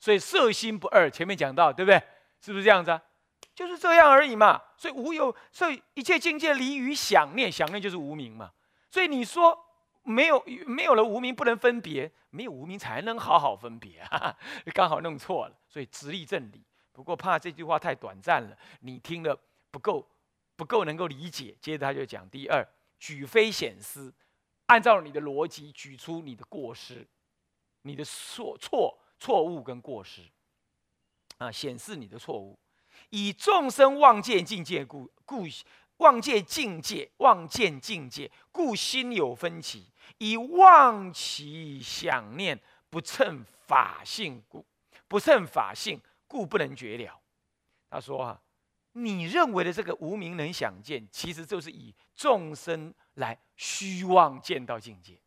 [0.00, 2.02] 所以色心不二，前面讲到，对不对？
[2.40, 3.02] 是不是这样子啊？
[3.54, 4.60] 就是这样而已嘛。
[4.78, 8.50] 所以无有，所以一切境界离于想念，想念就是无名嘛。
[8.90, 9.56] 所以你说
[10.02, 14.34] 没有没有了无名不能分别，没有无名才能好好分别啊。
[14.72, 16.64] 刚好弄错了，所以直立正理。
[16.92, 19.38] 不过怕这句话太短暂了，你听了
[19.70, 20.08] 不够
[20.56, 21.54] 不够能够理解。
[21.60, 22.66] 接着他就讲第二，
[22.98, 24.12] 举非显思，
[24.66, 27.06] 按照你的逻辑举出你的过失，
[27.82, 30.22] 你的错错错误跟过失
[31.36, 32.58] 啊，显示你的错误。
[33.10, 35.44] 以众生望见境界故，故
[35.98, 39.84] 望见境界，望见境界，故心有分歧；
[40.18, 42.58] 以妄其想念
[42.88, 44.64] 不称法性故，
[45.06, 47.20] 不称法性故不能绝了。
[47.90, 48.40] 他说啊，
[48.92, 55.20] 你认为的这个无名能想见，其实就是以众生来虚妄见到境界。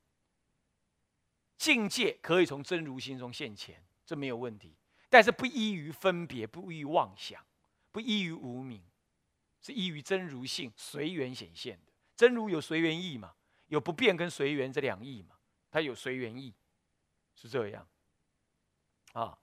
[1.57, 4.75] 境界可以从真如心中现前，这没有问题，
[5.09, 7.43] 但是不依于分别，不依于妄想。
[7.91, 8.83] 不依于无名，
[9.61, 11.93] 是依于真如性随缘显现的。
[12.15, 13.35] 真如有随缘意嘛？
[13.67, 15.35] 有不变跟随缘这两意嘛？
[15.69, 16.53] 它有随缘意，
[17.35, 17.87] 是这样
[19.13, 19.37] 啊。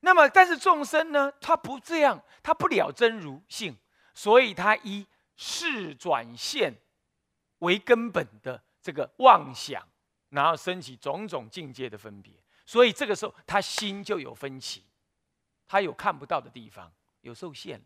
[0.00, 1.30] 那么，但是众生呢？
[1.40, 3.76] 他不这样，他不了真如性，
[4.14, 6.80] 所以他以事转现
[7.58, 9.86] 为根本的这个妄想，
[10.30, 12.32] 然后升起种种境界的分别。
[12.66, 14.84] 所以这个时候，他心就有分歧，
[15.68, 17.80] 他有看不到的地方，有受限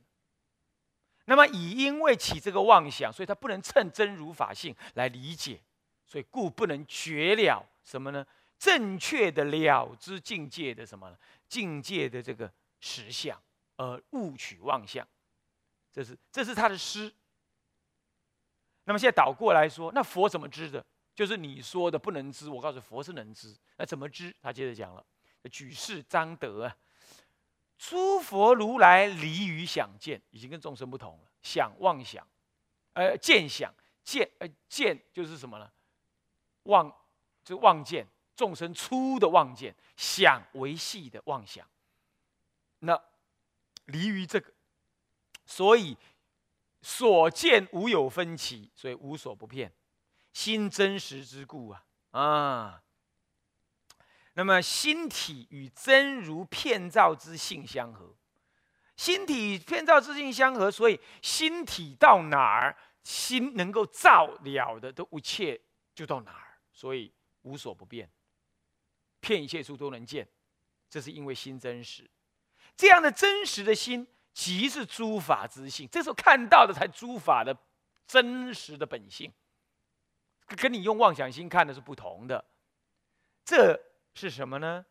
[1.26, 5.60] 那么以因为起这个妄想，所以他不能趁真如法性来理解，
[6.06, 8.26] 所以故不能绝了什么呢？
[8.58, 11.16] 正确的了知境界的什么呢
[11.48, 13.38] 境界的这个实相，
[13.76, 15.06] 而误取妄相。
[15.92, 17.12] 这是这是他的诗。
[18.84, 20.84] 那么现在倒过来说，那佛怎么知的？
[21.14, 24.34] 就是你说的不能知，我告诉佛是能知，那怎么知？
[24.42, 25.04] 他接着讲了，
[25.50, 26.76] 举世张德啊，
[27.78, 31.30] 诸佛如来离于想见，已经跟众生不同了。
[31.42, 32.26] 想妄想，
[32.94, 33.72] 呃，见想
[34.02, 35.70] 见，呃，见就是什么呢？
[36.64, 36.92] 妄
[37.44, 41.68] 就妄见，众生粗的妄见，想为系的妄想。
[42.80, 43.00] 那
[43.84, 44.52] 离于这个，
[45.46, 45.96] 所以
[46.82, 49.70] 所见无有分歧，所以无所不骗。
[50.34, 51.86] 心真实之故啊。
[52.10, 52.82] 啊，
[54.34, 58.14] 那么心体与真如片照之性相合，
[58.96, 65.60] 心体片照之性相合，所以心体到哪儿，心能够照了的都一切
[65.94, 67.12] 就到哪儿，所以
[67.42, 68.10] 无所不变，
[69.20, 70.28] 骗一切处都能见，
[70.88, 72.08] 这是因为心真实，
[72.76, 77.56] 这样的真实的心即是诸法之性，这时候看到的才诸法的
[78.06, 79.32] 真实的本性。
[80.46, 82.44] 跟你用妄想心看的是不同的，
[83.44, 83.80] 这
[84.14, 84.84] 是什么呢？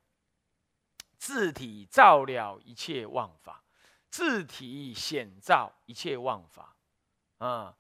[1.17, 3.63] 自体照了一切妄法，
[4.09, 6.75] 自体显照一切妄法，
[7.37, 7.77] 啊！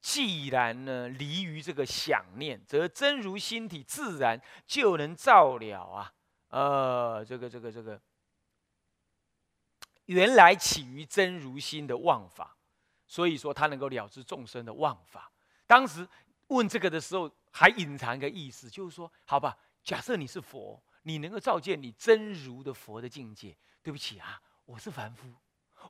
[0.00, 6.14] 既然呢离于这个想念，则真如心体自然就能照了啊！
[6.48, 8.00] 呃，这个这个这个，
[10.04, 12.56] 原来起于真如心的妄法，
[13.08, 15.31] 所以说他能够了知众生的妄法。
[15.72, 16.06] 当时
[16.48, 23.56] 问这个的时候，还隐藏一个意思，就是说，好吧，假设你是佛，你能够照见你真如的佛的境界。
[23.82, 25.26] 对不起啊，我是凡夫，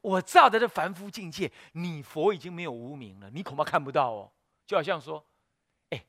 [0.01, 4.31] 我照的这凡夫境界，你佛已经没有无名了，你恐怕看不到哦。
[4.65, 5.27] 就好像说，
[5.91, 6.05] 哎，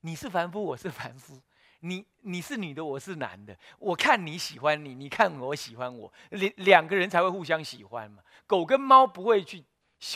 [0.00, 1.38] 你是凡夫，我是凡夫，
[1.80, 8.22] 你你是女的，我是男的，我看你喜欢你，你看我喜欢我，两两个人才会互相喜欢嘛。
[8.46, 9.62] 狗跟猫不会去。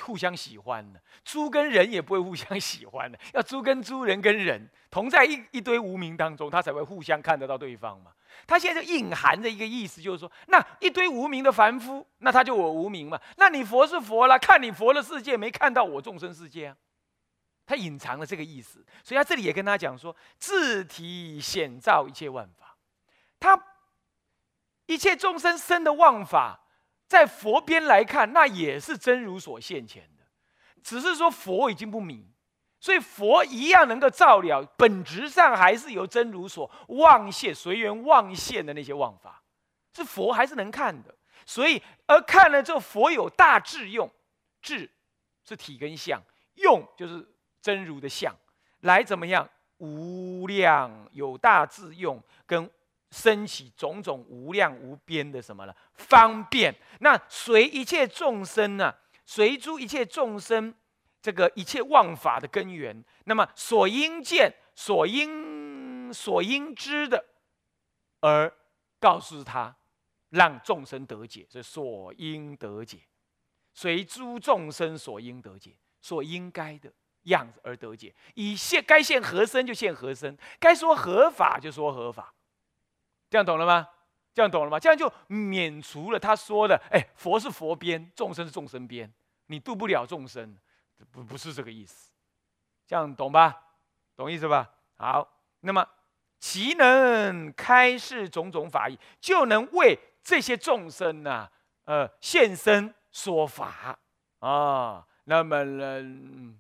[0.03, 3.19] 互相喜欢的，猪跟人也不会互相喜欢的。
[3.35, 8.13] 要猪跟猪，人跟人同在一一堆无名当中，他才会互相看得到对方嘛。
[8.47, 13.21] 他现在就隐含着一个意思，就是说，那一堆无名的凡夫，那他就我无名嘛。
[13.37, 16.77] 那你佛是佛了，看你佛的世界，没看到我众生世界啊。
[17.67, 22.77] 他隐藏了这个意思，所以他这里也跟他讲说，自体显照一切万法，
[23.41, 23.61] 他
[24.87, 26.61] 一切众生生的妄法。
[27.13, 30.25] 在佛边来看，那也是真如所现前的，
[30.83, 32.27] 只是说佛已经不迷，
[32.81, 39.43] 所以佛一样能够照了，本质上还是由真如所妄现、随缘妄现的那些妄法，
[39.95, 41.15] 是佛还是能看的。
[41.45, 44.11] 所以而看了之后，佛有大智用，
[44.63, 44.91] 智
[45.45, 46.19] 是体跟相，
[46.55, 47.31] 用就是
[47.61, 48.35] 真如的相，
[48.81, 49.47] 来怎么样？
[49.77, 52.71] 无量有大智用跟。
[53.13, 55.75] 升起种种无量无边的什么呢？
[55.95, 56.75] 方便。
[56.99, 58.93] 那随一切众生呢？
[59.25, 60.75] 随诸一切众生，
[61.21, 63.05] 这个一切妄法的根源。
[63.27, 67.25] 那么所应见、所应所应知的，
[68.21, 68.53] 而
[68.99, 69.77] 告诉他，
[70.31, 72.99] 让众生得解，是所应得解，
[73.75, 76.93] 随诸众生所应得解，所应该的
[77.23, 78.15] 样子而得解。
[78.35, 82.35] 以现该现何身就现何身，该说合法就说合法，
[83.33, 83.89] 这样懂了吗？
[84.35, 84.79] 这样懂了吗？
[84.79, 89.11] 这样就免除了他说的，哎，佛是佛边，众生是众生边，
[89.47, 90.55] 你度不了众生，
[91.11, 92.13] 不不是这个意思。
[92.87, 93.59] 这样懂吧？
[94.15, 94.71] 懂意思吧？
[94.99, 95.27] 好，
[95.61, 95.83] 那么
[96.39, 101.49] 其能开示种种法义，就能为这些众生呐，
[101.85, 103.99] 呃，现身说法
[104.41, 105.07] 啊。
[105.25, 106.55] 那么呢，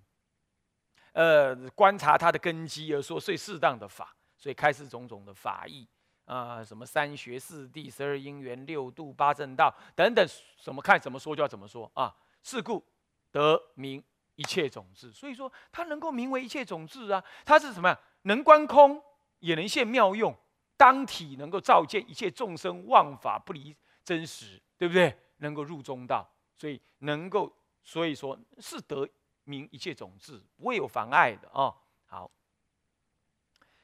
[1.12, 5.86] 呃，观察他的根基而说最适当的法，所以开示种种的法义
[6.32, 10.26] 啊，什么三学四谛、十二因缘、六度、八正道等等，
[10.56, 12.14] 什么看怎么说就要怎么说啊。
[12.42, 12.84] 是故
[13.30, 14.02] 得名。
[14.34, 17.22] 一切种子，所以说它能够名为一切种子啊！
[17.44, 18.00] 它是什么呀？
[18.22, 19.00] 能观空，
[19.40, 20.34] 也能现妙用，
[20.74, 25.14] 当体能够照见一切众生妄法不离真实，对不对？
[25.36, 26.26] 能够入中道，
[26.56, 29.06] 所以能够，所以说是得
[29.44, 31.72] 名一切种子，不会有妨碍的啊！
[32.06, 32.28] 好，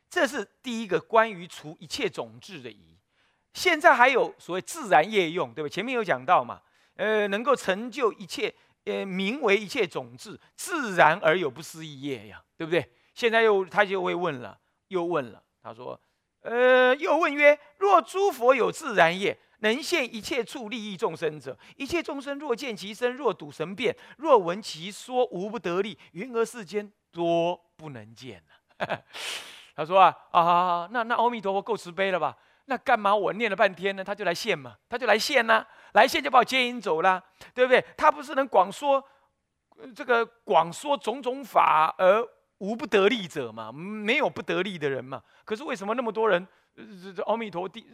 [0.08, 2.98] 这是第一个关于除一切种质的疑。
[3.54, 5.68] 现在还有所谓自然业用，对吧？
[5.68, 6.60] 前面有讲到嘛，
[6.96, 8.54] 呃，能够成就一切。
[8.84, 12.90] 呃，名为一切种质，自然而有不思议业呀，对不对？
[13.12, 16.00] 现在又他就会问了，又问了，他说，
[16.40, 25.98] 呃，又问曰：若诸佛有自然业，能现一切处利益众生者，一切众生若见其身，若睹神变，若闻其说，无不得利。
[26.12, 28.98] 云何世间多不能见呢？
[29.78, 32.36] 他说啊啊，那那阿弥陀佛够慈悲了吧？
[32.64, 34.02] 那干嘛我念了半天呢？
[34.02, 37.22] 他就来现嘛，他就来现呢，来现就把我接引走了，
[37.54, 37.80] 对不对？
[37.96, 39.00] 他不是能广说
[39.94, 42.28] 这个广说种种法而
[42.58, 43.70] 无不得利者嘛？
[43.70, 45.22] 没有不得利的人嘛？
[45.44, 46.44] 可是为什么那么多人
[46.74, 47.86] 这这阿弥陀第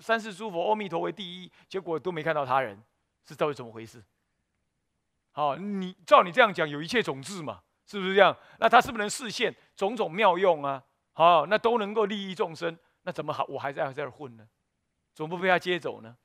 [0.00, 2.82] 三世诸佛阿弥陀为第一，结果都没看到他人，
[3.26, 4.02] 是到底怎么回事？
[5.32, 8.34] 好，你照你这样讲，有一切种子嘛，是不是这样？
[8.58, 10.84] 那他是不是能视现种种妙用啊？
[11.12, 12.76] 好，那都能够利益众生。
[13.02, 13.44] 那怎么好？
[13.44, 14.46] 我还在这儿混呢，
[15.14, 16.16] 总不被他接走呢？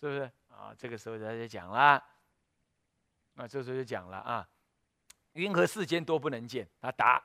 [0.00, 0.74] 是不是啊？
[0.76, 2.02] 这个时候他就讲了，
[3.34, 4.48] 那这时候就讲了啊，
[5.34, 6.66] 云何世间多不能见？
[6.80, 7.22] 他答：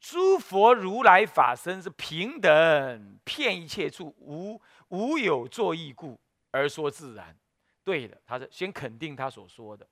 [0.00, 6.20] 诸佛如来法身是平等，遍一切处，无无有作意故
[6.50, 7.38] 而说自然。
[7.84, 9.88] 对的，他是先肯定他所说的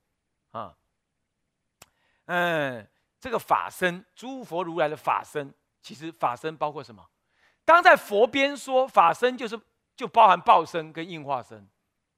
[0.50, 0.76] 啊。
[2.26, 2.88] 嗯，
[3.20, 5.52] 这个法身，诸佛如来的法身。
[5.82, 7.06] 其实法身包括什么？
[7.64, 9.58] 当在佛边说法身，就是
[9.94, 11.68] 就包含报身跟应化身，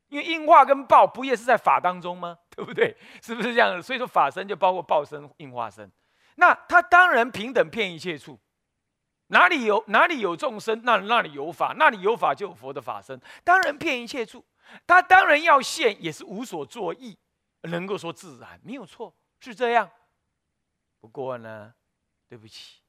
[0.09, 2.39] 因为应化跟报不也是在法当中吗？
[2.51, 2.97] 对不对？
[3.23, 3.81] 是不是这样？
[3.83, 5.91] 所以说法身就包括报身、应化身。
[6.37, 8.39] 那他当然平等遍一切处，
[9.27, 14.45] 哪里有哪里有众生，那那里有法，那里有法就有佛的法身，当然遍一切处。
[14.87, 17.19] 他当然要现，也是无所作意，
[17.63, 19.91] 能够说自然，没有错，是这样。
[21.03, 21.75] 不过呢，
[22.29, 22.81] 对不起。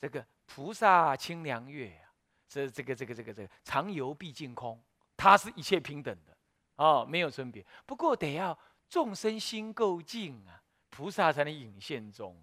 [0.00, 2.06] 这个菩萨清凉月啊，
[2.48, 4.80] 这这个这个这个这个常游毕竟空，
[5.16, 6.34] 它是一切平等的
[6.76, 7.66] 哦，没有分别。
[7.84, 8.56] 不过得要
[8.88, 12.40] 众生心够净啊，菩萨才能隐现中。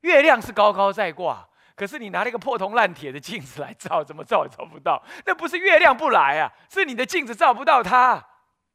[0.00, 1.46] 月亮是高高在挂，
[1.76, 5.04] 可是你拿那个破铜烂铁的镜子来照，怎么照也照不到。
[5.26, 8.26] 那不是月亮不来啊，是你的镜子照不到它。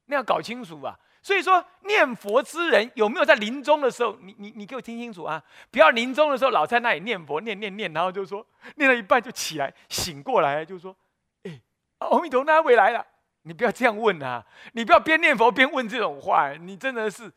[0.05, 0.97] 那要搞清楚啊。
[1.21, 4.17] 所以说，念佛之人有没有在临终的时候？
[4.21, 5.43] 你你你给我听清楚啊！
[5.69, 8.45] 不要临终的时候老在那里念佛，念念念，然后就说
[8.75, 10.95] 念了一半就起来醒过来，就说
[11.43, 11.61] ：“哎，
[11.97, 13.05] 阿弥陀那回来了。”
[13.43, 14.45] 你不要这样问啊！
[14.73, 17.31] 你不要边念佛边问这种话，你真的是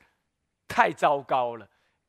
[0.69, 1.69] 太糟糕了。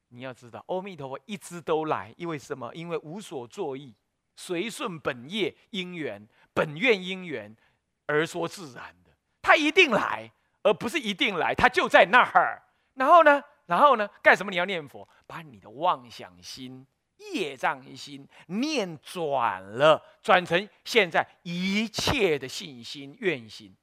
[0.10, 2.70] 你要知道，阿弥陀佛一直都来，因为什么？
[2.74, 3.94] 因为无所作意，
[4.36, 7.56] 随顺本业因缘、本愿因缘
[8.08, 9.12] 而说自然的，
[9.42, 10.32] 他一定来。
[10.64, 12.64] 而不是一定来，他就在那儿。
[12.96, 13.44] 然后呢？
[13.66, 14.10] 然后呢？
[14.22, 14.50] 干什么？
[14.50, 16.86] 你要念佛，把你的妄想心、
[17.18, 23.76] 业障心念转了，转成现在一切的信心、愿心。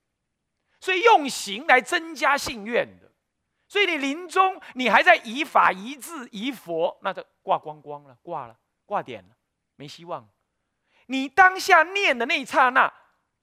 [0.81, 3.11] 所以用行来增加信愿的。
[3.69, 9.37] 所以你临终，你还在以法、一字、以佛，那就挂光光了，挂了，挂点了，
[9.77, 10.29] 没希望。
[11.07, 12.93] 你当下念的那一刹那。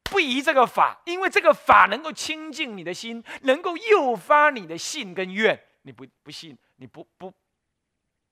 [0.09, 5.59] 不疑这个法，因为这个法能够清净你的心，能够诱发你的信跟愿。
[5.83, 7.33] 你不不信，你不不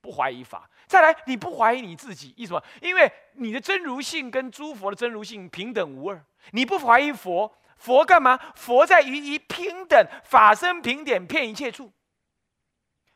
[0.01, 0.69] 不怀疑法。
[0.87, 2.63] 再来，你不怀疑你自己，意思么？
[2.81, 6.25] 因为你的真如性跟诸佛的真如性平等无二。
[6.51, 8.37] 你不怀疑佛，佛干嘛？
[8.55, 11.91] 佛在于一平等，法身平点，遍一切处，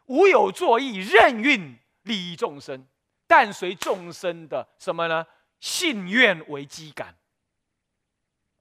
[0.05, 2.87] 无有作意，任运利益众生。
[3.27, 5.25] 但随众生的什么呢？
[5.59, 7.13] 信愿为机感，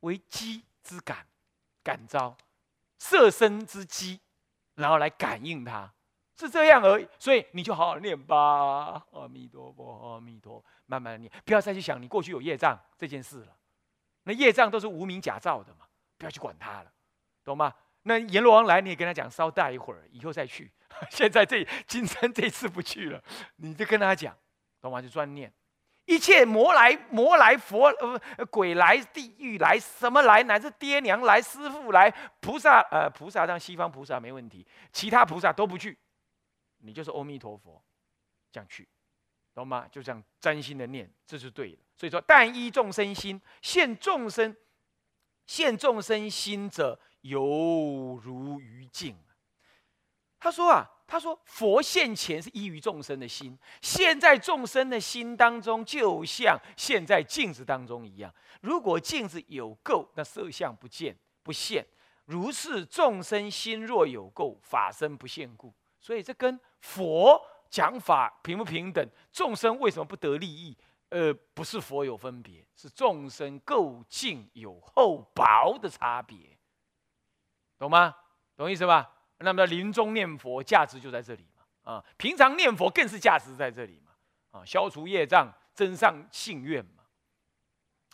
[0.01, 1.27] 为机之感，
[1.83, 2.37] 感召
[2.99, 4.21] 色身之机，
[4.75, 5.93] 然后来感应它，
[6.37, 7.09] 是这样而已。
[7.19, 13.57] 所以你就好好念吧，阿弥陀佛，阿弥陀，慢慢念，不要再去想你过去有业障这件事了。
[14.25, 15.87] 那业障都是无名假造的嘛，
[16.17, 16.93] 不要去管它了，
[17.45, 17.75] 懂吗？
[18.03, 20.71] 那阎罗王来，你也跟他讲，稍待一会儿，以后再去。
[21.11, 23.23] 现在这今生这次不去了，
[23.57, 24.35] 你就跟他讲，
[24.81, 25.03] 懂吗？
[25.03, 25.53] 就专念。
[26.09, 27.89] 一切魔来，魔来，佛
[28.37, 32.11] 呃鬼来，地狱来，什么来，乃至爹娘来，师傅来，
[32.41, 35.99] 菩萨呃菩萨让西方菩萨没问题，其他菩萨都不去，
[36.79, 37.85] 你就是阿弥陀佛，
[38.51, 38.89] 这样去，
[39.53, 39.87] 懂吗？
[39.93, 41.79] 就这样专心的念，这是对的。
[41.95, 44.57] 所以说，但依众生心，现众生，
[45.45, 49.15] 现众生心者，犹如于镜。
[50.41, 50.91] 他说啊。
[51.11, 58.33] 他说：“佛现前是依于众生的心，现在众生的心当中，就像现在镜子当中一样。
[58.61, 61.83] 如果镜子有垢，那色相不见不现；
[62.27, 65.73] 如是众生心若有垢，法身不现故。
[65.99, 69.09] 所以这跟佛讲法平不平等？
[69.33, 70.77] 众生为什么不得利益？
[71.09, 76.37] 呃，不是佛有分别，是众生垢净有厚薄的差别，
[77.79, 78.15] 懂吗？
[78.59, 84.13] 懂意思吧？”那么临终念佛价值就在这里嘛，啊，平常念佛更是价值在这里嘛，
[84.59, 87.05] 啊，消除业障，增上信愿嘛。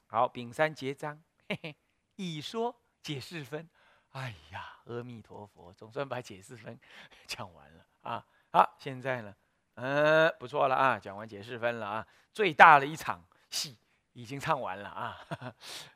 [0.07, 1.77] 好，丙三结章，嘿嘿，
[2.17, 3.69] 已说解释分。
[4.11, 6.79] 哎呀，阿弥陀佛，总算把解释分
[7.27, 8.25] 讲完了啊。
[8.53, 9.35] 好，现在呢，
[9.75, 13.77] 嗯，不错了啊，讲完解释分了啊，最大的一场戏
[14.13, 15.19] 已经唱完了啊。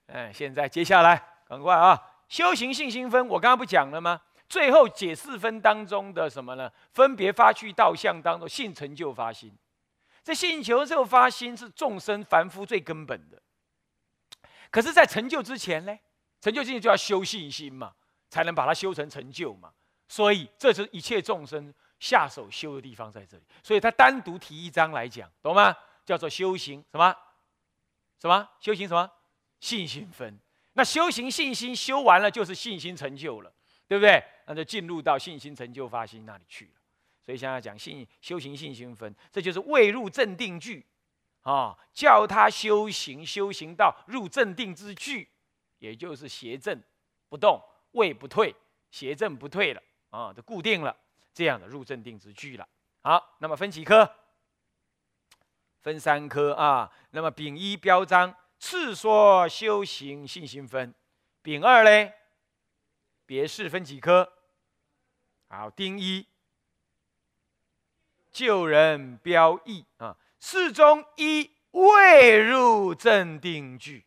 [0.07, 1.97] 嗯， 现在接下来赶快啊，
[2.29, 4.21] 修行信心分，我刚刚不讲了吗？
[4.49, 6.73] 最后解四分当中的什么呢？
[6.93, 9.53] 分别发去道相当中，性成就发心。
[10.25, 13.41] 这性求就发心是众生凡夫最根本的。
[14.71, 15.99] 可是，在成就之前呢？
[16.41, 17.95] 成就之前就要修信心嘛，
[18.29, 19.73] 才能把它修成成就嘛。
[20.09, 23.43] 所以，这是一切众生下手修的地方在这里。
[23.63, 25.75] 所以他单独提一章来讲，懂吗？
[26.05, 27.15] 叫做修行什么？
[28.21, 28.49] 什么？
[28.61, 29.11] 修行什么？
[29.61, 30.39] 信心分。
[30.75, 33.53] 那修行信心修完了，就是信心成就了。
[33.89, 34.23] 对不对？
[34.47, 36.73] 那就进入到信心成就发心那里去了。
[37.25, 40.87] 所以现在讲信修行信心分，这就是未入正定句
[41.43, 45.29] 啊，叫他修行修行到入正定之句，
[45.79, 46.83] 也就是邪正
[47.29, 48.55] 不动，位不退，
[48.91, 50.97] 邪正不退了啊，就固定了
[51.35, 52.67] 这样的入正定之句了。
[53.03, 54.11] 好，那么分几科？
[55.81, 56.91] 分三科啊。
[57.11, 60.95] 那么丙一标章次说修行信心分，
[61.43, 62.13] 丙二嘞？
[63.29, 64.33] 别事分几科？
[65.49, 66.27] 好，丁一
[68.33, 74.03] 救人标义啊，四中一未入正定句，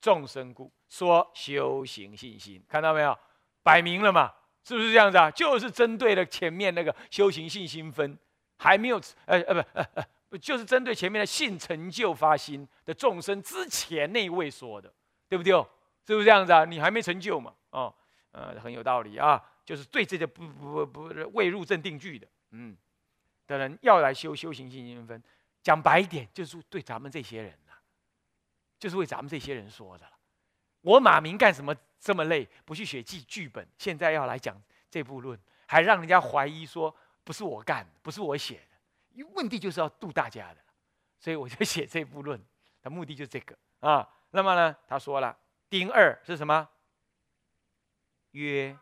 [0.00, 3.16] 众生故说修行信心，看到没有？
[3.62, 5.30] 摆明了嘛，是不是这样子啊？
[5.30, 8.18] 就是针对了前面那个修行信心分
[8.56, 9.86] 还没有，呃呃不呃
[10.30, 14.92] 呃，就是针对前面的性成就发心的众生之前那一位说的，
[15.28, 15.64] 对不对哦？
[16.04, 16.64] 是不是这样子啊？
[16.64, 17.54] 你还没成就嘛？
[17.70, 17.94] 哦。
[18.34, 21.02] 呃，很有道理啊，就是对这个不不不
[21.34, 22.76] 未入正定句的，嗯，
[23.46, 25.22] 的人要来修修行信心分，
[25.62, 27.72] 讲白一点，就是对咱们这些人呐，
[28.76, 30.04] 就是为咱们这些人说的。
[30.80, 34.60] 我马明干什么这么累，不去写剧剧本，现在要来讲
[34.90, 38.76] 这部论，还让人家怀疑说不是我干的，不是我写的，
[39.12, 40.60] 因为问题就是要度大家的，
[41.20, 42.44] 所以我就写这部论，
[42.82, 44.08] 的目的就是这个啊。
[44.32, 45.38] 那么呢，他说了，
[45.70, 46.68] 丁二是什么？
[48.34, 48.76] 约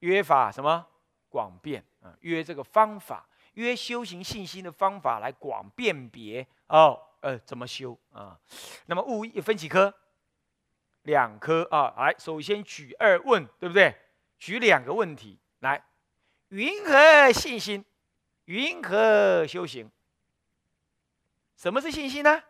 [0.00, 0.86] 约法什么
[1.28, 2.14] 广辩啊？
[2.20, 7.00] 约这个方法，约修行信心的方法来广辨别哦。
[7.20, 8.38] 呃，怎么修啊？
[8.86, 9.92] 那么物一分几科？
[11.02, 11.92] 两科啊。
[11.96, 13.94] 来，首先举二问，对不对？
[14.38, 15.84] 举两个问题来：
[16.48, 17.84] 云何信心？
[18.44, 19.90] 云何修行？
[21.56, 22.42] 什么是信心呢？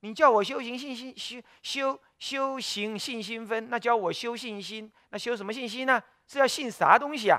[0.00, 2.00] 你叫我修行信心修修。
[2.18, 6.02] 修行信心分，那教我修信心，那修什么信心呢？
[6.26, 7.38] 是要信啥东西啊？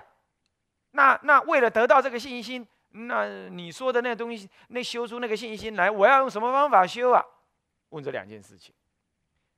[0.92, 7.26] 那那为了得到这个信心，那你说的那东西，那修出那个信心来，我要用什么方法修啊？
[7.90, 8.72] 问这两件事情。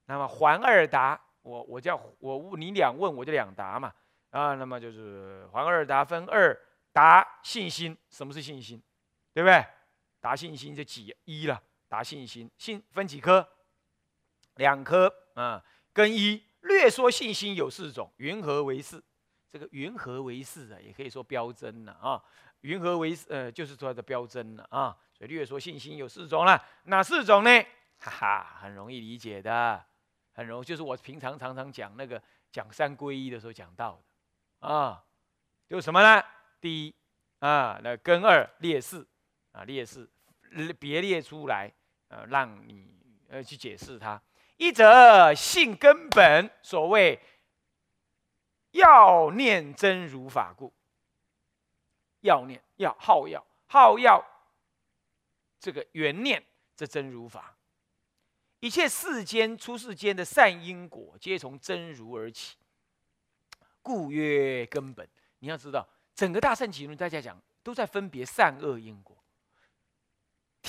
[0.06, 3.92] 那么还二答，我我叫我问你两问，我就两答嘛。
[4.30, 6.58] 啊，那么就是还二答分二
[6.94, 8.82] 答信心，什么是信心？
[9.34, 9.66] 对不对？
[10.22, 11.62] 答信心就几一了？
[11.90, 13.46] 答信心信分几科？
[14.56, 19.04] 两颗啊，跟一略说信心有四种，云何为四？
[19.52, 22.24] 这个云何为四啊，也可以说标真了啊。
[22.62, 24.96] 云何为呃，就是说的标真了啊。
[25.18, 27.50] 所以略说信心有四种了，哪四种呢？
[28.00, 29.84] 哈哈，很容易理解的，
[30.34, 34.02] 很容，就是我平常常常讲那个讲三归一的时候讲到
[34.62, 35.04] 的啊，
[35.68, 36.24] 就是什么呢？
[36.62, 36.96] 第一
[37.40, 39.08] 啊，那根二列四
[39.52, 40.10] 啊，列四
[40.80, 41.72] 别列出来，
[42.10, 42.94] 呃，让你
[43.30, 44.22] 呃去解释它。
[44.58, 47.20] 一则性根本，所谓
[48.72, 50.74] 要念真如法故，
[52.20, 54.24] 要念要好要好要。
[55.62, 56.42] 这个缘念，
[56.76, 57.54] 这真如法，
[58.62, 62.56] 一切世间出世间的善因果，皆从真如而起，
[63.82, 65.06] 故曰根本。
[65.40, 65.86] 你要知道，
[66.16, 69.19] 整个大圣起论，大家讲都在分别善恶因果。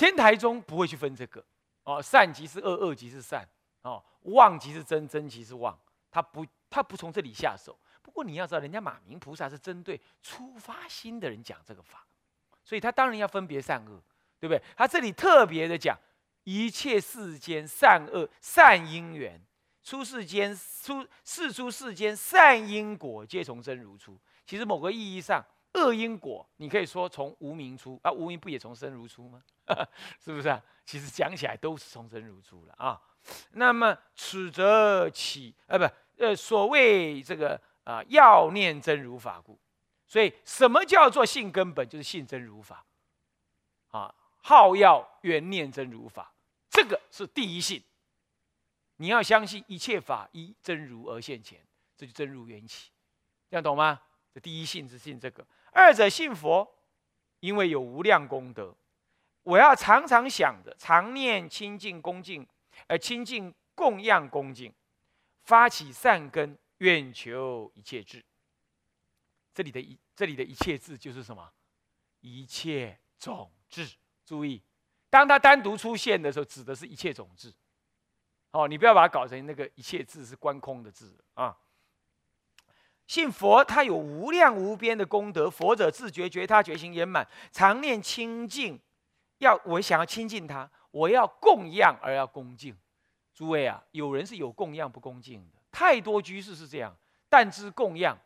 [0.01, 1.43] 天台中不会去分这个
[1.83, 3.47] 哦，善即是恶，恶即是善
[3.83, 5.77] 哦，妄即是真，真即是妄，
[6.09, 7.77] 他不他不从这里下手。
[8.01, 12.05] 不过你要知道，人家马明菩萨是针对出发心的人讲这个法，
[12.63, 14.01] 所以他当然要分别善恶。
[14.39, 14.63] 对不对？
[14.75, 15.95] 他这里特别的讲，
[16.45, 19.39] 一切世间善恶善因缘，
[19.83, 24.19] 出世间出世出世间善因果，皆从真如出。
[24.43, 29.41] 其实某个意义上，恶因果你可以说从无名出啊，无名不也从生如出吗？
[30.19, 30.61] 是不是啊？
[30.85, 33.01] 其实讲起来都是从生如出了啊。
[33.51, 35.85] 那么此则起啊，不
[36.17, 39.59] 呃，所谓这个啊，要念真如法故。
[40.07, 41.87] 所以什么叫做性根本？
[41.87, 42.85] 就是性真如法
[43.91, 44.13] 啊。
[44.43, 46.33] 好要缘念真如法，
[46.69, 47.81] 这个是第一性。
[48.97, 51.63] 你要相信一切法依真如而现前，
[51.95, 52.91] 这就真如缘起，
[53.49, 54.01] 这样懂吗？
[54.33, 55.45] 这第一性是信这个。
[55.71, 56.75] 二者信佛，
[57.39, 58.75] 因为有无量功德，
[59.43, 62.47] 我要常常想着，常念清净恭敬，
[62.87, 64.73] 而清净供养恭敬，
[65.43, 68.23] 发起善根，愿求一切智。
[69.53, 71.51] 这里的一这里的一切智就是什么？
[72.19, 73.89] 一切种智。
[74.25, 74.61] 注意，
[75.09, 77.53] 当它单独出现的时候，指的是一切种子。
[78.51, 81.57] 哦，你不要把它搞成那个一切字是观空的字啊。
[83.11, 85.49] 信佛，他有无量无边的功德。
[85.49, 88.79] 佛者自觉觉他觉行圆满，常念清净。
[89.39, 92.73] 要我想要亲近他，我要供养而要恭敬。
[93.33, 96.95] 诸位啊，有人是有供养不恭敬的，太多居士是这样，
[97.27, 98.17] 但知供养，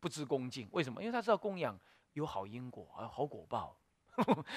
[0.00, 0.68] 不知恭敬。
[0.72, 1.00] 为什么？
[1.00, 1.78] 因为他知道供养
[2.14, 3.78] 有好因果，啊好果报。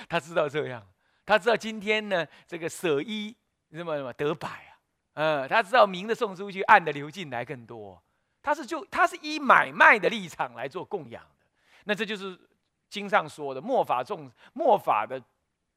[0.10, 0.84] 他知道这样，
[1.24, 3.36] 他知道今天呢，这个舍一
[3.70, 4.74] 什么什么得百啊，
[5.14, 8.02] 嗯，他知道明的送出去，暗的流进来更多。
[8.48, 11.46] 他是就他是以买卖的立场来做供养的，
[11.84, 12.40] 那这就是
[12.88, 15.22] 经上说的末法众末法的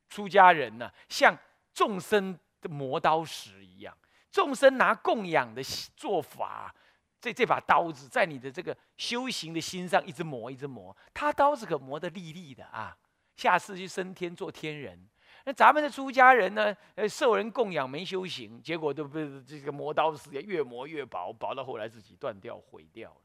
[0.09, 1.37] 出家人呢，像
[1.74, 3.92] 众生的磨刀石一样，
[4.30, 5.61] 众生拿供养的
[5.96, 6.72] 做法，
[7.20, 12.96] 这这把刀子在你的这个修行的心上一直磨，一直磨，他刀子可磨得利利的啊。
[13.35, 15.09] 下次去升天做天人，
[15.50, 16.76] 那咱们的出家人呢？
[16.94, 23.16] 呃，受人供养没修行，结果都被这个磨刀石越磨越薄，薄到后来自己断掉毁掉了。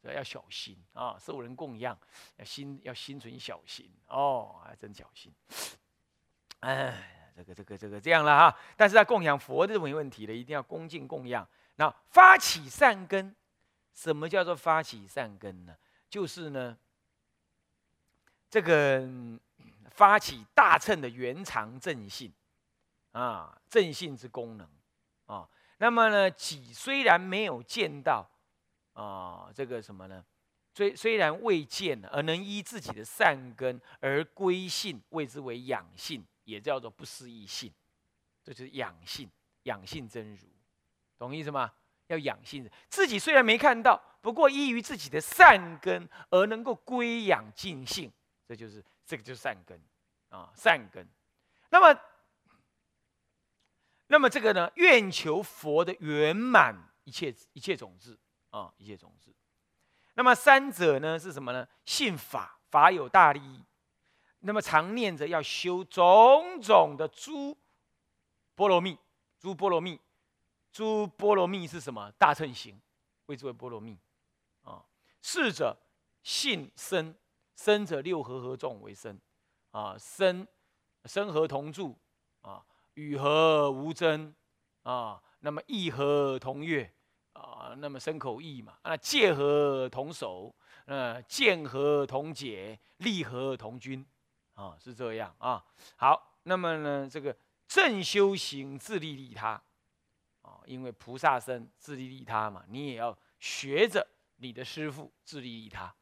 [0.00, 1.18] 所以要小心啊！
[1.20, 1.98] 受人供养
[2.38, 5.30] 要心要心存小心哦，还真小心。
[6.60, 8.58] 哎，这个这个这个这样了哈。
[8.74, 11.46] 但是在供养佛的没问题的，一定要恭敬供养。
[11.76, 13.36] 那发起善根，
[13.92, 15.76] 什么叫做发起善根呢？
[16.08, 16.78] 就是呢。
[18.48, 19.06] 这个
[19.94, 22.32] 发起大乘的圆常正性
[23.12, 24.68] 啊，正性之功能
[25.26, 28.28] 啊，那么呢，己虽然没有见到
[28.92, 30.24] 啊，这个什么呢？
[30.74, 37.72] 虽虽然未见，而能依自己的善根而归性，谓之为养性，也叫做不思议性，
[38.42, 39.30] 这就是养性，
[39.62, 40.48] 养性真如，
[41.16, 41.72] 懂意思吗？
[42.08, 48.12] 要养性，自己虽然没看到，不过依于自己的善根而能够归养尽性。
[48.46, 49.80] 这就是这个就是善根
[50.30, 51.06] 啊，善根。
[51.70, 52.00] 那么，
[54.06, 54.70] 那么这个呢？
[54.76, 58.18] 愿求佛的圆满一切一切种子
[58.50, 59.34] 啊，一切种子。
[60.14, 61.68] 那么三者呢是什么呢？
[61.84, 63.64] 信法，法有大利益。
[64.40, 67.58] 那么常念着要修种种的诸
[68.54, 68.98] 波罗蜜，
[69.38, 70.00] 诸波罗蜜，
[70.70, 72.10] 诸波罗蜜是什么？
[72.12, 72.80] 大乘行，
[73.26, 73.98] 谓之为波罗蜜
[74.62, 74.84] 啊。
[75.20, 75.76] 四者
[76.22, 77.14] 信生。
[77.56, 79.18] 生者六合合众为生，
[79.70, 80.46] 啊，生
[81.04, 81.98] 生和同住，
[82.42, 82.64] 啊，
[82.94, 84.34] 与和无争，
[84.82, 86.92] 啊，那么异和同悦，
[87.32, 90.54] 啊，那么生口异嘛，啊，戒和同守，
[90.86, 94.04] 呃，见和同解，利和同君，
[94.54, 95.64] 啊，是这样啊。
[95.96, 97.36] 好，那么呢，这个
[97.66, 99.62] 正修行自利利他，
[100.42, 105.94] 啊，因为菩萨生自利利他嘛，你也要学着你的师父自利利他。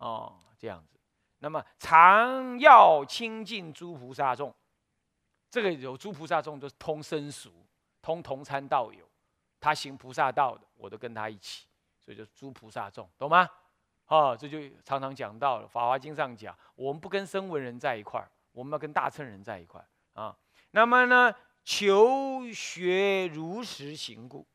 [0.00, 0.98] 哦，这样子，
[1.38, 4.54] 那么常要亲近诸菩萨众，
[5.50, 7.50] 这个有诸菩萨众都是通生熟，
[8.02, 9.08] 通同参道友，
[9.60, 11.66] 他行菩萨道的，我都跟他一起，
[11.98, 13.48] 所以就诸菩萨众，懂吗？
[14.06, 20.36] 啊，这就常常讲到了《法华经》上讲，我们不跟声闻人在一块儿，我们要跟大乘人在一块儿啊。
[20.70, 21.32] 那么呢，
[21.62, 24.46] 求学如实行故，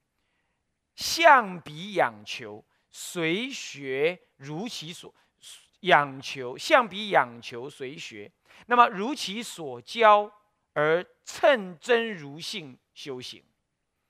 [0.96, 5.14] 象彼仰求，随学如其所。
[5.82, 8.32] 仰求，向彼仰求随学，
[8.68, 10.32] 那么如其所教
[10.74, 13.44] 而称真如性修行，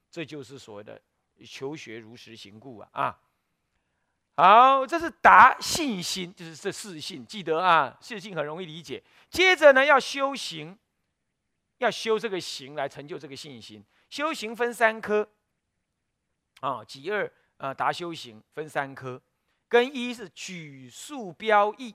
[0.10, 1.01] 这就是所谓的
[1.45, 3.19] 求学如实行故啊啊！
[4.38, 9.04] 好，这是达信心，就是这四信，记得啊，四信很容易理解。
[9.30, 10.78] 接着呢，要修行，
[11.78, 13.84] 要修这个行来成就这个信心。
[14.10, 15.30] 修行分三科
[16.62, 19.21] 啊，即二啊，达修行分三科。
[19.67, 21.93] 跟一是举数标意，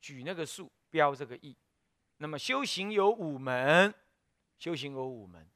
[0.00, 1.56] 举那个数标这个意。
[2.18, 3.92] 那么修行有五门，
[4.58, 5.46] 修行有五门，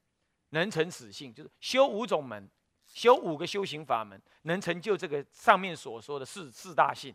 [0.51, 2.49] 能成此性，就是修五种门，
[2.87, 7.15] 修五个修行法门，能成就这个上面所说的四四大性。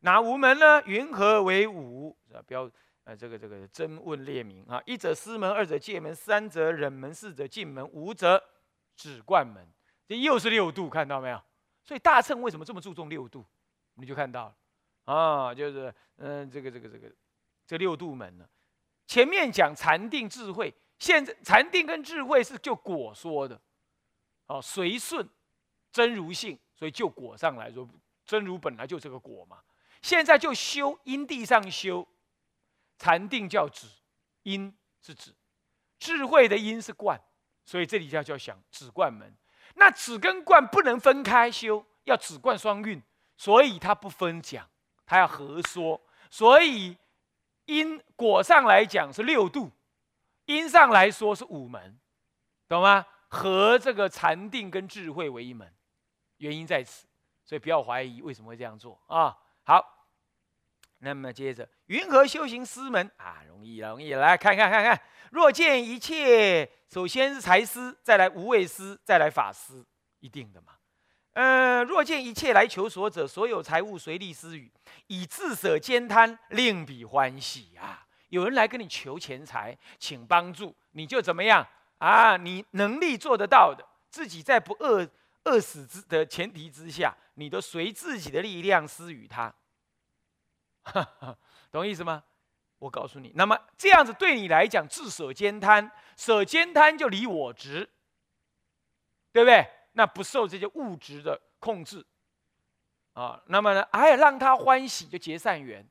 [0.00, 0.80] 哪五门呢？
[0.86, 2.16] 云何为五？
[2.46, 2.70] 标
[3.02, 4.80] 呃，这个这个真问列名啊。
[4.86, 8.42] 一者师门，二者戒门，三者忍门，四者进门，五者
[8.94, 9.66] 止观门。
[10.06, 11.42] 这又是六度，看到没有？
[11.84, 13.44] 所以大乘为什么这么注重六度？
[13.98, 17.12] 你就看到了，啊，就是嗯，这个这个这个
[17.66, 18.48] 这六度门呢，
[19.06, 23.60] 前面讲禅定智慧，现在禅定跟智慧是就果说的，
[24.46, 25.28] 哦，随顺
[25.90, 27.88] 真如性，所以就果上来说，
[28.24, 29.58] 真如本来就这个果嘛。
[30.00, 32.06] 现在就修因地上修，
[32.98, 33.88] 禅定叫止，
[34.44, 35.34] 因是止，
[35.98, 37.20] 智慧的因是观，
[37.64, 39.34] 所以这里叫叫想止观门。
[39.74, 43.02] 那止跟观不能分开修，要止观双运。
[43.38, 44.68] 所以他不分讲，
[45.06, 45.98] 他要合说。
[46.28, 46.98] 所以
[47.64, 49.70] 因果上来讲是六度，
[50.44, 51.98] 因上来说是五门，
[52.68, 53.06] 懂吗？
[53.28, 55.72] 和这个禅定跟智慧为一门，
[56.38, 57.06] 原因在此。
[57.44, 59.36] 所以不要怀疑为什么会这样做啊。
[59.64, 60.08] 好，
[60.98, 63.42] 那么接着云何修行师门啊？
[63.46, 65.00] 容易容易，来看看看看。
[65.30, 69.86] 若见一切，首先是财师，再来无畏师，再来法师，
[70.20, 70.77] 一定的嘛。
[71.38, 74.68] 呃，若见一切来求所者，所有财物随力施予，
[75.06, 78.04] 以自舍兼贪，令彼欢喜啊！
[78.30, 81.64] 有人来跟你求钱财，请帮助，你就怎么样
[81.98, 82.36] 啊？
[82.36, 85.08] 你能力做得到的，自己在不饿
[85.44, 89.54] 饿死之的前提之下，你都随自己的力量施予他，
[91.70, 92.24] 懂意思吗？
[92.80, 97.88] 我告诉你，那么这样子对你来讲，自舍兼贪，舍兼贪就离我执，
[99.30, 99.64] 对不对？
[99.98, 102.06] 那不受这些物质的控制，
[103.14, 105.84] 啊，那么呢，哎，让他欢喜就结善缘。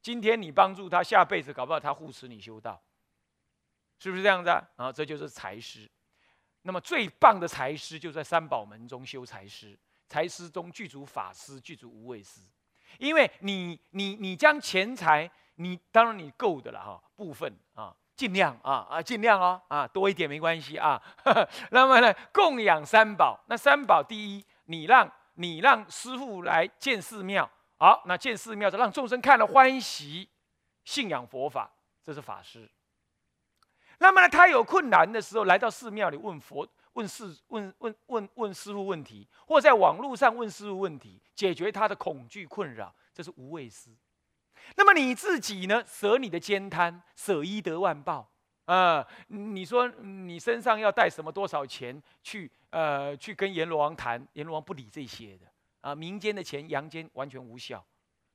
[0.00, 2.82] 今天你帮助他，下辈子搞不好他护持你修道，
[3.98, 4.66] 是不是这样子啊？
[4.76, 5.86] 啊，这就是财师。
[6.62, 12.40] 那么最棒的财师就在三宝门中修财师，财师中具足法师，具足无畏师。
[12.98, 17.94] 因为你你你将钱财，你当然你够的了哈，部分啊。
[18.14, 21.00] 尽量啊啊，尽量哦啊，多一点没关系啊。
[21.70, 23.38] 那么呢，供养三宝。
[23.48, 27.48] 那三宝第一，你让你让师傅来建寺庙，
[27.78, 30.28] 好，那建寺庙就让众生看了欢喜，
[30.84, 31.70] 信仰佛法，
[32.04, 32.70] 这是法师。
[33.98, 43.90] 那么呢，他有困难的时候，来到寺庙里问佛、问师、问问问问师傅问题，或在网络上问师傅问题，解决他的恐惧困扰，这是无畏师。
[44.76, 45.84] 那么你自己呢？
[45.86, 48.28] 舍你的兼贪，舍一得万报
[48.64, 49.06] 啊！
[49.28, 52.50] 你说你身上要带什么多少钱去？
[52.70, 55.46] 呃，去跟阎罗王谈，阎罗王不理这些的
[55.82, 55.94] 啊！
[55.94, 57.84] 民间的钱，阳间完全无效。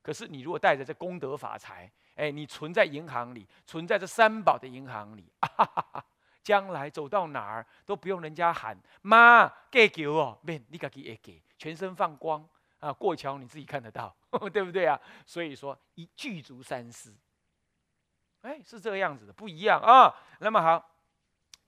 [0.00, 6.04] 可是你如果带着这功德法财，哎，你存在银行里，存在这三宝的银行里，哈哈哈
[6.42, 12.48] 将来走到哪儿都不用人家喊妈给给哦，免你自己也给，全身放光。
[12.78, 14.14] 啊，过桥你自己看得到，
[14.52, 15.00] 对不对啊？
[15.24, 17.14] 所以说一具足三思，
[18.42, 20.14] 哎，是这个样子的，不一样啊。
[20.40, 20.94] 那么好，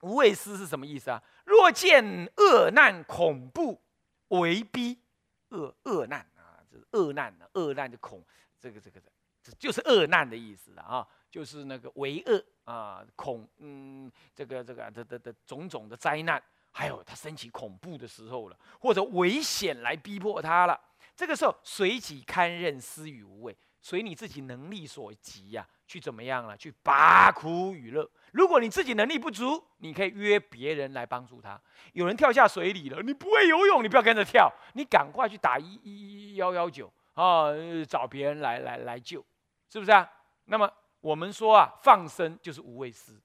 [0.00, 1.22] 无畏思是什么意思啊？
[1.44, 3.80] 若见恶难恐怖
[4.28, 5.00] 为逼，
[5.48, 8.24] 恶恶难啊，这是恶难恶难的恐，
[8.58, 9.10] 这个这个的，
[9.42, 20.78] 这就是恶难的意思了啊，就是那个为恶啊，恐嗯，这个这个的的的种种的灾难，还有他升起恐怖的时候了，或者危险来逼迫他了。
[21.20, 26.56] 这个时候随己堪任，施与无畏，随你自己能力所及呀，去怎么样了？
[26.56, 28.10] 去拔苦与乐。
[28.32, 31.60] 如果你自己能力不足，你可以约别人来帮助他。
[31.92, 37.50] 有人跳下水里了，你不会游泳，你不要跟着跳，你赶快去打一一一幺幺九啊，
[37.86, 39.22] 找别人来来来救，
[39.70, 40.10] 是不是啊？
[40.46, 43.20] 那么我们说啊，放生就是无畏施。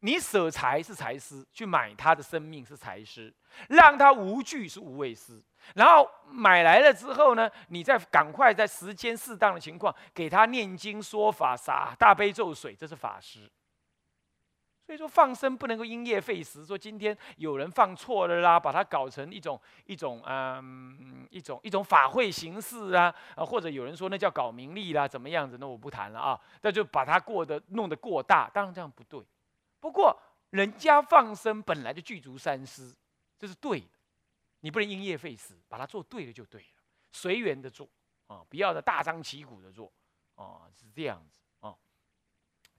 [0.00, 3.32] 你舍财是财施，去买他的生命是财施，
[3.68, 5.42] 让他无惧是无畏施。
[5.74, 13.50] 然后买来了之后呢，你再赶快在时间适当的情况给他念经说法洒大悲咒水，这是法师。
[14.84, 16.64] 所以说放生不能够因噎废食。
[16.64, 25.58] 说今天有人放错了啦，把它搞成一种一种嗯一种一种法会形式啊啊，或者有人说那叫搞名利啦，怎么样子？
[25.58, 26.40] 那我不谈了啊。
[26.62, 29.20] 那就把它过得弄得过大，当然这样不对。
[29.80, 30.16] 不过
[30.50, 32.96] 人家放生本来就具足三思，
[33.36, 33.86] 这是对的。
[34.66, 37.88] 你不能因噎废食，把它做对了就对了，随缘的做
[38.26, 39.92] 啊，不要的大张旗鼓的做
[40.34, 41.72] 啊，是这样子啊。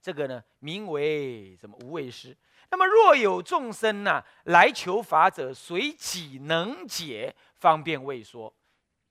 [0.02, 2.36] 这个呢，名为什么无畏师？
[2.70, 8.54] 那么若有众生呢来求法者，随己能解，方便为说。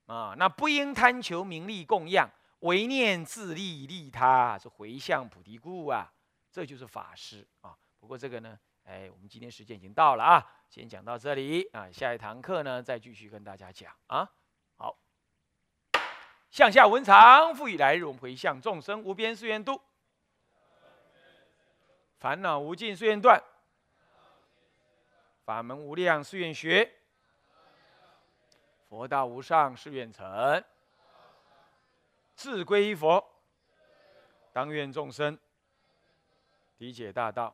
[0.05, 6.13] 啊，那不应贪求名利供养，唯念自利利他，是回向菩提故啊。
[6.51, 7.75] 这就是法师啊。
[7.97, 11.91] 不过这个呢，哎，我们今天时间已经到了啊，先讲到这里啊。
[11.91, 14.31] 下一堂课呢，再继续跟大家讲啊。
[14.77, 14.97] 好，
[16.49, 19.81] 向下文长，复以来日，我们回向众生无边誓愿度。
[22.17, 23.37] 烦恼无尽，誓愿断；
[25.43, 26.89] 法门无量，誓愿学；
[28.87, 30.63] 佛道无上，誓愿成。
[32.35, 33.21] 自归依佛，
[34.53, 35.37] 当愿众生
[36.77, 37.53] 理解大道，